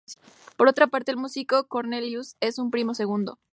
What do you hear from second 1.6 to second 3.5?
Cornelius es su primo segundo.